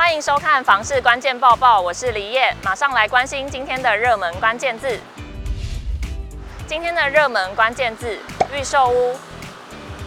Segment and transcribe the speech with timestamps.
[0.00, 4.98] 欢迎收看《房市关键报报》，我是李叶，马上来关心今天的热门关键字。
[6.66, 8.18] 今天的热门关键字：
[8.50, 9.14] 预售屋。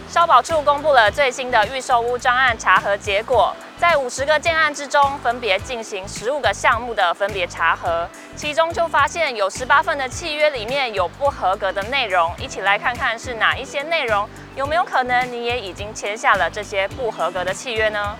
[0.08, 12.32] 消保处公布了最新的预售屋专案查核结果，在五十个建案之中，分别进行十五个项目的分别查核，其中就发现有十八份的契约里面有不合格的内容。
[12.36, 18.16] 一起来看看是哪一些内容，有没有可能你也已经签下了这些不合格的契约呢？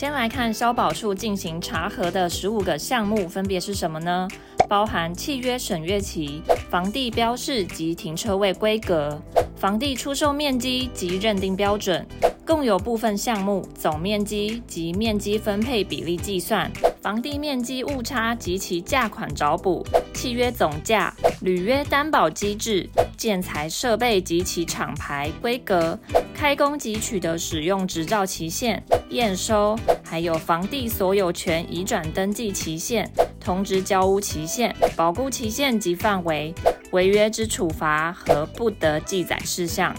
[0.00, 4.26] 先来看消保处进行查核的十五个项目，分别是什么呢？
[4.66, 9.20] 包含契约审阅期、房地标示及停车位规格、
[9.56, 12.06] 房地出售面积及认定标准，
[12.46, 16.72] 共有部分项目总面积及面积分配比例计算、
[17.02, 22.88] 房地面积误差及其价款找补、契约总价、履约担保机制、
[23.20, 25.98] 建材设备及其厂牌规格、
[26.34, 36.54] 开工及取得使用执照期限、验收，还有房地所有权移转登记期限、通知交屋期限、保固期限及范围、
[36.92, 39.94] 违约之处罚和不得记载事项。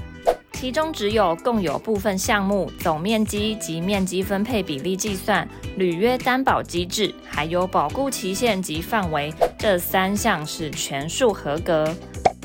[0.53, 5.47] 其中只有共有部分项目总面积及面积分配比例计算、
[5.78, 11.95] 履约担保机制，还有保固期限及范围这三项是全数合格。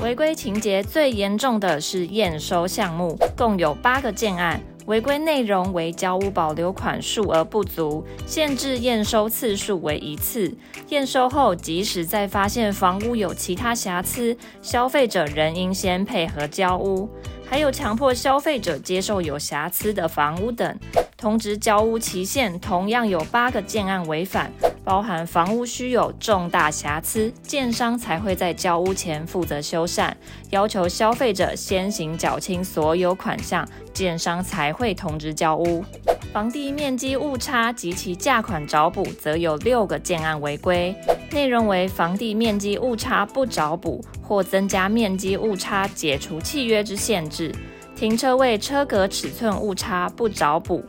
[0.03, 10.53] 违规情节最严重的是验收项目，共有八个建案，违规内容为交屋保留款数额不足，限制验收次数为一次。
[10.89, 17.09] 验收后，即使再发现房屋有其他瑕疵，消费者仍应先配合交屋。
[17.49, 20.77] 还有强迫消费者接受有瑕疵的房屋等。
[21.17, 24.51] 通知交屋期限同样有八个建案违反。
[24.87, 30.13] 包含房屋需有重大瑕疵，建商才会在交屋前负责修缮，
[30.51, 35.83] 要求消费者先行缴清所有款项，建商才会通知交屋。
[36.31, 40.95] 房地面积误差及其价款找补，则有六个建案违规，
[41.33, 47.51] 内容为房地面积误差不找补，或增加面积误差解除契约之限制；
[47.93, 50.81] 停车位车格尺寸误差不找补。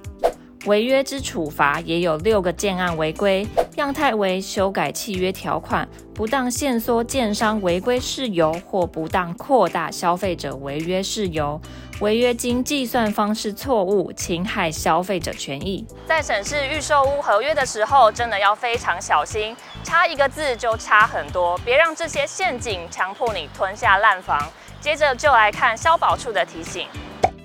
[0.66, 3.46] 违约之处罚也有六个建案违规，
[3.78, 11.60] 样态为修改契约条款、不当限缩建商违规事由或不当扩大消费者违约事由，
[12.00, 15.86] 违约金计算方式错误，侵害消费者权益。
[16.06, 24.38] 在审视预售屋合约的时候，真的要非常小心，差一个字就差很多，别让这些陷阱强迫你吞下烂房。
[24.80, 26.86] 接着就来看消保处的提醒。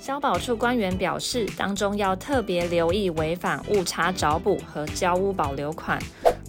[0.06, 5.98] 消保处官员表示，当中要特别留意违反误差找补和交屋保留款。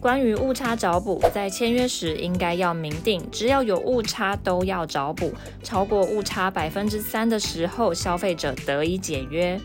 [0.01, 5.33] 关于误差找补，在签约时应该要明定，只要有误差都要找补，
[5.63, 9.57] 超过误差百分之三的时候，消费者得以解约。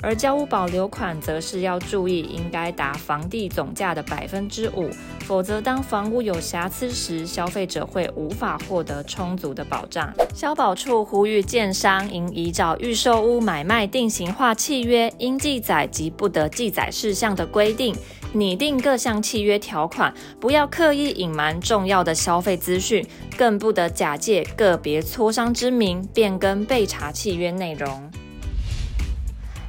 [0.00, 4.88] 而交屋保留款则是要注意，应该达房地总价的百分之五，
[5.24, 10.12] 否则当房屋有瑕疵时，消费者会无法获得充足的保障。
[10.32, 17.92] 消保处呼吁建商应依照预售屋买卖定型化契约应记载及不得记载事项的规定，
[18.32, 23.04] 拟定各项契约条款，不要刻意隐瞒重要的消费资讯，
[23.36, 28.08] 更不得假借个别磋商之名变更被查契约内容。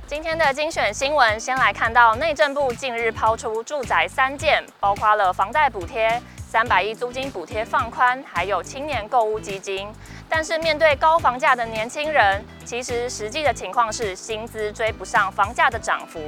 [0.09, 9.87] 今天的精选新闻，先来看到内政部近日抛出住宅三件，包括了房贷补贴、三百亿租金补贴放宽，还有青年购物基金。
[10.27, 16.19] 但是面对高房价的年轻人，其实实际的情况是薪资追不上房价的涨幅。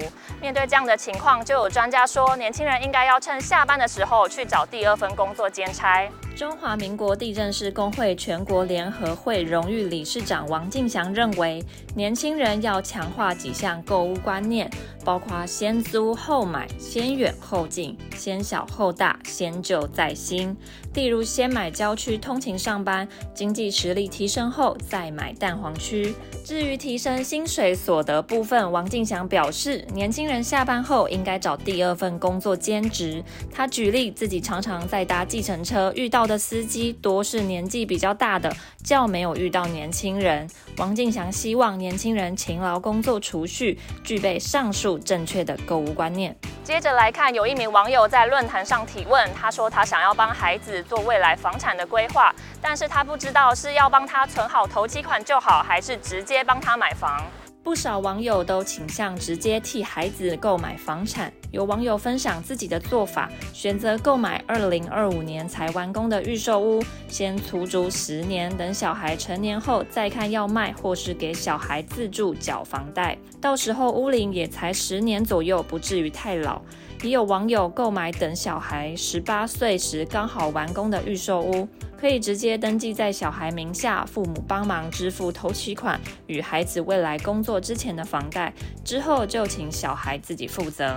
[0.41, 6.09] 面对这样的情况，就有专家说，年轻人应该要趁下班的时候去找第二份工作兼差。
[6.35, 11.63] 中华民国地政士公会全国联合会荣誉理事长王进祥认为，
[11.93, 14.67] 年轻人要强化几项购屋观念，
[15.05, 20.57] 包括先租后买、先远后近、先小后大、先旧再新。
[20.95, 26.15] 例如，先买郊区通勤上班，经济实力提升后再买蛋黄区。
[26.43, 33.23] 至于提升薪水所得部分，王进祥表示，年轻人下班后应该找第二份工作兼职。
[33.51, 40.49] 他举例自己常常在搭计程车遇到的司机多是年纪比较大的，较没有遇到年轻人。
[40.77, 46.35] 王进祥希望年轻人勤劳工作储蓄，具备上述正确的购物观念。
[46.63, 57.25] 接着来看，有一名网友在论坛上提问，他说他想要帮孩子做未来房产的规划，但是他不知道是要帮他存好头期款就好，还是直接帮他买房。
[57.63, 76.61] 不少网友都倾向直接替孩子购买房产，有网友分享自己的做法，选择购买二零二五年才完工的预售屋，先出租十年，等小孩成年后再看要卖或是给小孩自住缴房贷，到时候屋龄也才十年左右，不至于太老。
[77.03, 81.67] 也有网友购买等小孩十八岁时刚好完工的预售屋，
[81.99, 88.53] 可以直接登记在小孩名下，父母帮忙支付头期款与孩子未来工作之前的房贷，
[88.85, 90.95] 之后就请小孩自己负责。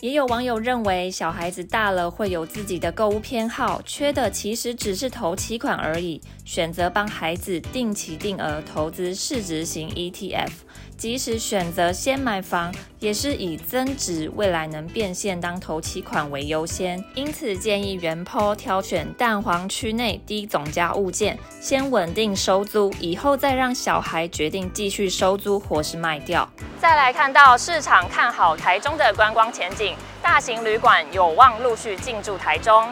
[0.00, 10.50] 也有网友认为，小孩子大了会有自己的购物偏好，缺的其实只是投期款而已，选择帮孩子定期定额投资市值型 ETF。
[10.96, 17.02] 即使选择先买房，也是以增值、未来能变现当头期款为优先。
[17.14, 26.48] 因此，建议原 PO 挑选蛋黄区内低总价物件，先稳定收租，以后再让小孩决定继续收租或是卖掉。
[26.80, 32.88] 再来看到市场看好台中的观光前景，大型旅馆有望陆续进驻台中。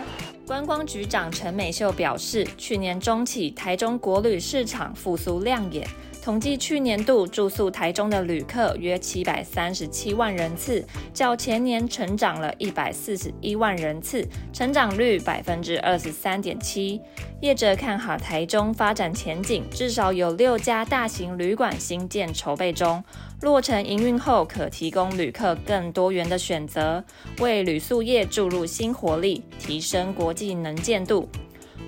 [0.46, 5.88] 观光局长陈美秀表示，去年中起，台中国旅市场复苏亮眼。
[6.22, 17.00] 统计去年度住宿台中的旅客约七百三十七万人次，较前年成长了一百四十一万人次，成长率百分之二十三点七。
[17.40, 23.02] 业者看好台中发展前景，至少有六家大型旅馆新建筹备中，
[23.44, 27.04] 落成营运后可提供旅客更多元的选择，
[27.40, 31.28] 为旅宿业注入新活力，提升国际能见度。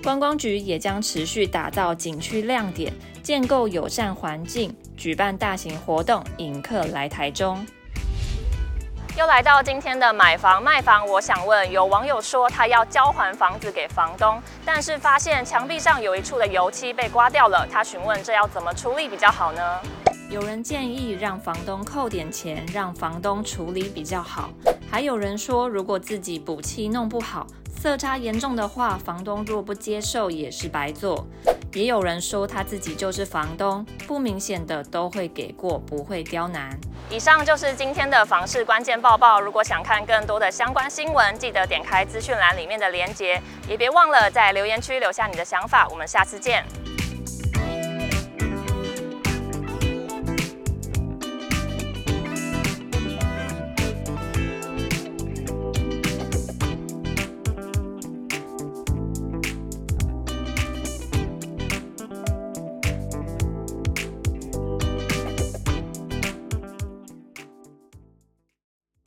[0.03, 2.93] 观光局也将持续打造景区亮点，
[3.23, 7.65] 建构友善环境，举办大型活动，引客来台中。
[9.17, 19.79] 又来到今天的买房卖房，我想问，有网友说他要交还房子给房东，但是发现墙壁上有一处的油漆被刮掉了，他询问这要怎么处理比较好呢？
[20.29, 24.49] 有人建议让房东扣点钱，让房东处理比较好。
[24.91, 27.47] 还有人说，如果自己补漆弄不好，
[27.81, 31.25] 色差严重的话，房东若不接受也是白做。
[31.71, 36.77] 也有人说他自己就是房东，不明显的都会给过，不会刁难。
[37.09, 39.39] 以上就是今天的房事关键报报。
[39.39, 45.87] 如果想看更多的相关新闻，记得点开资讯栏里面的链接，也别忘了在留言区留下你的想法。
[45.87, 46.65] 我们下次见。